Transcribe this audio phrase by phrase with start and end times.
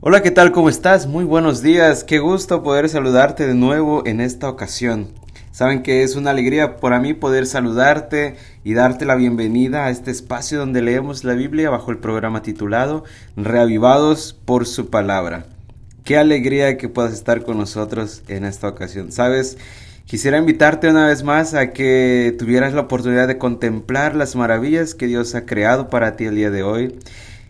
[0.00, 0.52] Hola, ¿qué tal?
[0.52, 1.08] ¿Cómo estás?
[1.08, 2.04] Muy buenos días.
[2.04, 5.08] Qué gusto poder saludarte de nuevo en esta ocasión.
[5.50, 10.12] Saben que es una alegría para mí poder saludarte y darte la bienvenida a este
[10.12, 13.02] espacio donde leemos la Biblia bajo el programa titulado
[13.34, 15.46] Reavivados por su palabra.
[16.04, 19.10] Qué alegría que puedas estar con nosotros en esta ocasión.
[19.10, 19.58] Sabes,
[20.06, 25.08] quisiera invitarte una vez más a que tuvieras la oportunidad de contemplar las maravillas que
[25.08, 26.94] Dios ha creado para ti el día de hoy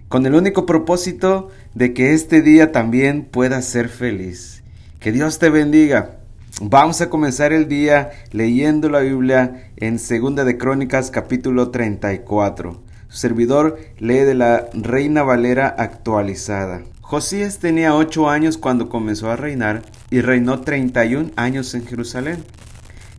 [0.08, 4.62] con el único propósito de que este día también puedas ser feliz.
[5.00, 6.16] Que Dios te bendiga.
[6.60, 12.82] Vamos a comenzar el día leyendo la Biblia en Segunda de Crónicas capítulo 34.
[13.08, 16.82] Su servidor lee de la Reina Valera actualizada.
[17.00, 22.44] Josías tenía ocho años cuando comenzó a reinar y reinó 31 años en Jerusalén.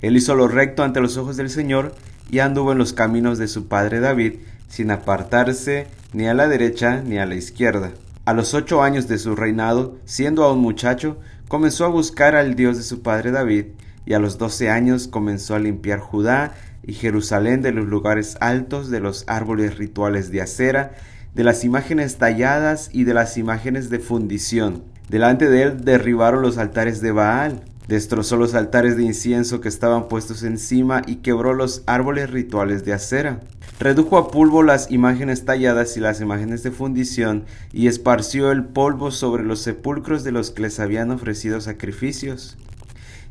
[0.02, 1.94] Él hizo lo recto ante los ojos del Señor
[2.32, 4.34] y anduvo en los caminos de su padre David,
[4.70, 7.92] sin apartarse ni a la derecha ni a la izquierda.
[8.26, 12.78] A los ocho años de su reinado, siendo aún muchacho, comenzó a buscar al Dios
[12.78, 13.66] de su padre David,
[14.06, 16.54] y a los doce años comenzó a limpiar Judá
[16.84, 20.94] y Jerusalén de los lugares altos, de los árboles rituales de acera,
[21.36, 24.84] de las imágenes talladas y de las imágenes de fundición.
[25.10, 30.08] Delante de él derribaron los altares de Baal, destrozó los altares de incienso que estaban
[30.08, 33.40] puestos encima y quebró los árboles rituales de acera.
[33.80, 39.10] Redujo a polvo las imágenes talladas y las imágenes de fundición, y esparció el polvo
[39.10, 42.58] sobre los sepulcros de los que les habían ofrecido sacrificios.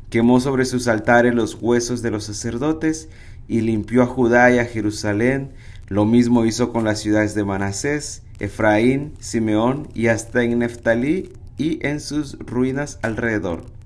[0.09, 3.07] Quemó sobre sus altares los huesos de los sacerdotes,
[3.47, 5.51] y limpió a Judá y a Jerusalén.
[5.87, 11.79] Lo mismo hizo con las ciudades de Manasés, Efraín, Simeón y hasta en Neftalí y
[11.85, 13.78] en sus ruinas alrededor.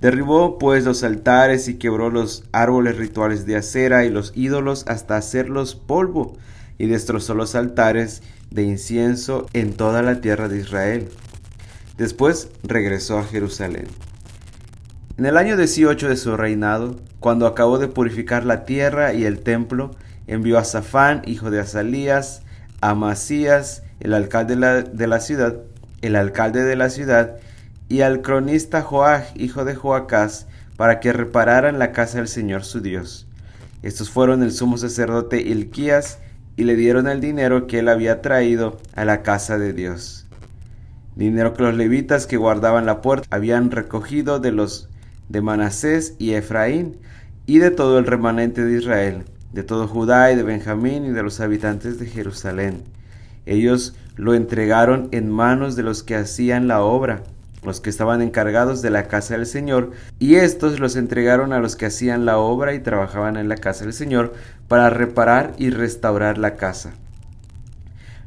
[0.00, 5.16] Derribó pues los altares y quebró los árboles rituales de acera y los ídolos hasta
[5.16, 6.36] hacerlos polvo,
[6.78, 11.08] y destrozó los altares de incienso en toda la tierra de Israel.
[11.98, 13.86] Después regresó a Jerusalén.
[15.18, 19.40] En el año 18 de su reinado, cuando acabó de purificar la tierra y el
[19.40, 19.90] templo,
[20.26, 22.40] envió a Safán, hijo de Azalías,
[22.80, 25.56] a Masías, el alcalde de la, de la ciudad,
[26.00, 27.36] el alcalde de la ciudad,
[27.90, 30.46] y al cronista Joach, hijo de Joacás,
[30.76, 33.26] para que repararan la casa del Señor su Dios.
[33.82, 36.20] Estos fueron el sumo sacerdote Ilquías,
[36.56, 40.26] y le dieron el dinero que él había traído a la casa de Dios.
[41.16, 44.88] Dinero que los levitas que guardaban la puerta habían recogido de los
[45.28, 46.96] de Manasés y Efraín,
[47.46, 51.24] y de todo el remanente de Israel, de todo Judá y de Benjamín y de
[51.24, 52.84] los habitantes de Jerusalén.
[53.46, 57.24] Ellos lo entregaron en manos de los que hacían la obra,
[57.62, 61.76] los que estaban encargados de la casa del Señor, y estos los entregaron a los
[61.76, 64.32] que hacían la obra y trabajaban en la casa del Señor
[64.68, 66.92] para reparar y restaurar la casa.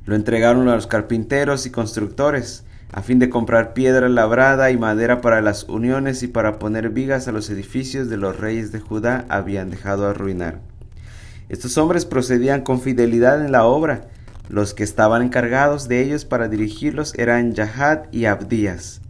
[0.05, 5.21] Lo entregaron a los carpinteros y constructores, a fin de comprar piedra labrada y madera
[5.21, 9.25] para las uniones y para poner vigas a los edificios de los reyes de Judá
[9.29, 10.59] habían dejado arruinar.
[11.50, 14.09] Estos hombres procedían con fidelidad en la obra.
[14.50, 19.02] Los que estaban encargados de ellos para dirigirlos eran Yahad y Abdías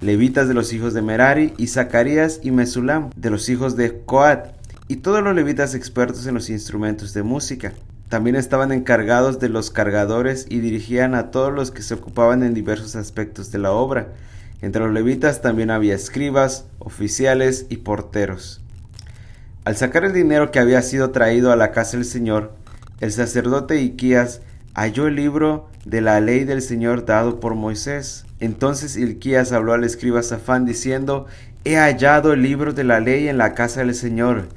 [0.00, 4.46] levitas de los hijos de Merari, y Zacarías y Mesulam de los hijos de Coat,
[4.86, 7.72] y todos los levitas expertos en los instrumentos de música.
[8.08, 12.54] También estaban encargados de los cargadores y dirigían a todos los que se ocupaban en
[12.54, 14.08] diversos aspectos de la obra.
[14.62, 18.62] Entre los levitas también había escribas, oficiales y porteros.
[19.64, 22.54] Al sacar el dinero que había sido traído a la casa del Señor,
[23.00, 24.40] el sacerdote Iquías
[24.72, 28.24] halló el libro de la ley del Señor dado por Moisés.
[28.40, 31.26] Entonces Ilquías habló al escriba Safán diciendo,
[31.64, 34.48] He hallado el libro de la ley en la casa del Señor.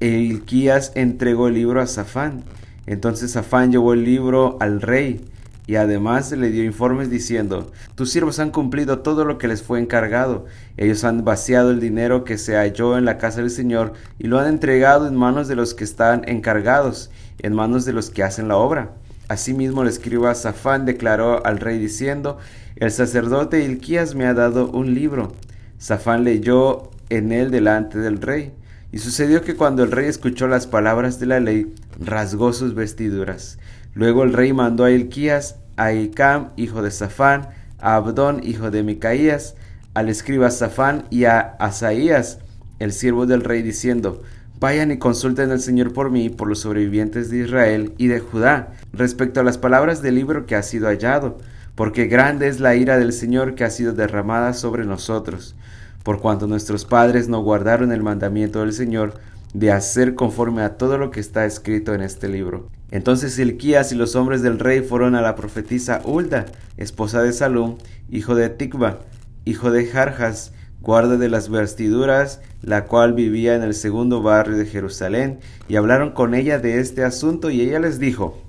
[0.00, 2.44] E Ilquías entregó el libro a Safán.
[2.86, 5.24] Entonces Safán llevó el libro al rey
[5.68, 9.78] y además le dio informes diciendo, Tus siervos han cumplido todo lo que les fue
[9.78, 10.46] encargado.
[10.78, 14.38] Ellos han vaciado el dinero que se halló en la casa del Señor y lo
[14.38, 17.10] han entregado en manos de los que están encargados,
[17.40, 18.92] en manos de los que hacen la obra.
[19.28, 22.38] Asimismo el escriba Safán declaró al rey diciendo,
[22.76, 25.32] El sacerdote Ilquías me ha dado un libro.
[25.78, 28.52] Safán leyó en él delante del rey.
[28.90, 33.58] Y sucedió que cuando el rey escuchó las palabras de la ley, rasgó sus vestiduras.
[33.94, 38.82] Luego el rey mandó a Ilquías, a Icam, hijo de Safán, a Abdón, hijo de
[38.82, 39.56] Micaías,
[39.92, 42.38] al escriba Safán y a Asaías,
[42.78, 44.22] el siervo del rey, diciendo,
[44.60, 48.72] Vayan y consulten al Señor por mí por los sobrevivientes de Israel y de Judá,
[48.92, 51.38] respecto a las palabras del libro que ha sido hallado,
[51.76, 55.54] porque grande es la ira del Señor que ha sido derramada sobre nosotros,
[56.02, 59.14] por cuanto nuestros padres no guardaron el mandamiento del Señor
[59.54, 62.68] de hacer conforme a todo lo que está escrito en este libro.
[62.90, 66.46] Entonces Ilquías y los hombres del rey fueron a la profetisa Hulda,
[66.76, 67.78] esposa de Salum,
[68.10, 68.98] hijo de Tikba,
[69.44, 74.66] hijo de Jarjas, guarda de las vestiduras, la cual vivía en el segundo barrio de
[74.66, 78.42] Jerusalén, y hablaron con ella de este asunto, y ella les dijo,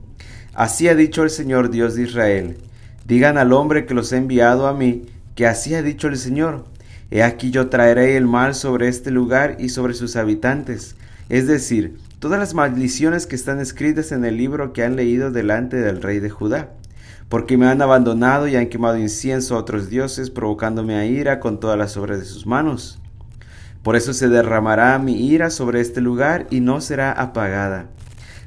[0.53, 2.57] Así ha dicho el Señor Dios de Israel,
[3.05, 5.05] digan al hombre que los ha enviado a mí,
[5.35, 6.65] que así ha dicho el Señor,
[7.11, 10.95] He aquí yo traeré el mal sobre este lugar y sobre sus habitantes,
[11.27, 15.77] es decir, todas las maldiciones que están escritas en el libro que han leído delante
[15.77, 16.69] del rey de Judá
[17.29, 21.59] porque me han abandonado y han quemado incienso a otros dioses, provocándome a ira con
[21.59, 22.99] todas las obras de sus manos.
[23.83, 27.85] Por eso se derramará mi ira sobre este lugar y no será apagada.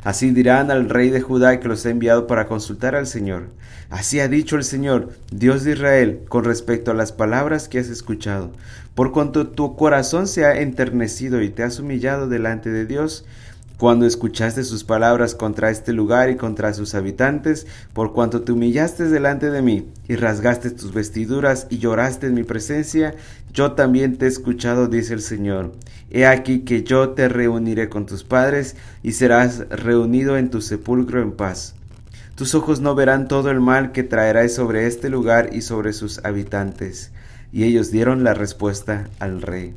[0.04, 3.50] Así dirán al rey de Judá que los ha enviado para consultar al Señor.
[3.88, 7.88] Así ha dicho el Señor, Dios de Israel, con respecto a las palabras que has
[7.88, 8.50] escuchado.
[8.94, 13.24] Por cuanto tu corazón se ha enternecido y te has humillado delante de Dios,
[13.78, 19.08] cuando escuchaste sus palabras contra este lugar y contra sus habitantes, por cuanto te humillaste
[19.08, 23.14] delante de mí y rasgaste tus vestiduras y lloraste en mi presencia,
[23.52, 25.72] yo también te he escuchado, dice el Señor.
[26.10, 31.22] He aquí que yo te reuniré con tus padres y serás reunido en tu sepulcro
[31.22, 31.74] en paz.
[32.34, 36.24] Tus ojos no verán todo el mal que traerá sobre este lugar y sobre sus
[36.24, 37.12] habitantes.
[37.52, 39.74] Y ellos dieron la respuesta al rey.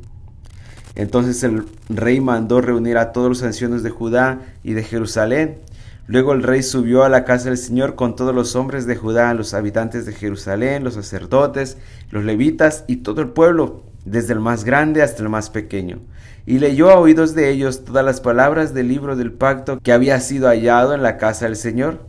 [0.96, 5.58] Entonces el rey mandó reunir a todos los ancianos de Judá y de Jerusalén.
[6.06, 9.34] Luego el rey subió a la casa del Señor con todos los hombres de Judá,
[9.34, 11.76] los habitantes de Jerusalén, los sacerdotes,
[12.10, 15.98] los levitas y todo el pueblo, desde el más grande hasta el más pequeño.
[16.46, 20.18] Y leyó a oídos de ellos todas las palabras del libro del pacto que había
[20.20, 22.06] sido hallado en la casa del Señor.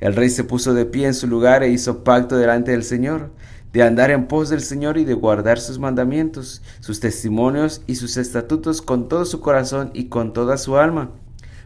[0.00, 3.30] El rey se puso de pie en su lugar e hizo pacto delante del Señor
[3.74, 8.16] de andar en pos del Señor y de guardar sus mandamientos, sus testimonios y sus
[8.16, 11.10] estatutos con todo su corazón y con toda su alma,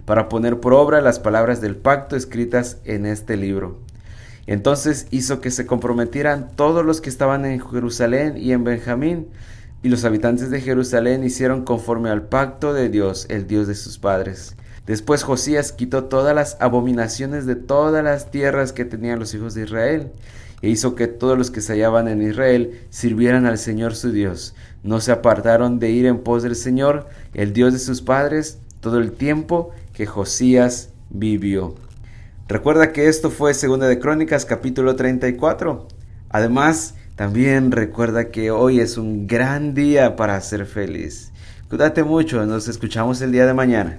[0.06, 3.78] para poner por obra las palabras del pacto escritas en este libro.
[4.46, 9.28] Entonces hizo que se comprometieran todos los que estaban en Jerusalén y en Benjamín,
[9.82, 13.98] y los habitantes de Jerusalén hicieron conforme al pacto de Dios, el Dios de sus
[13.98, 14.56] padres.
[14.86, 19.64] Después Josías quitó todas las abominaciones de todas las tierras que tenían los hijos de
[19.64, 20.12] Israel,
[20.62, 24.54] e hizo que todos los que se hallaban en Israel sirvieran al Señor su Dios.
[24.82, 28.98] No se apartaron de ir en pos del Señor, el Dios de sus padres, todo
[28.98, 31.74] el tiempo que Josías vivió.
[32.48, 35.86] Recuerda que esto fue Segunda de Crónicas capítulo 34.
[36.30, 41.32] Además, también recuerda que hoy es un gran día para ser feliz.
[41.68, 43.98] Cuídate mucho, nos escuchamos el día de mañana.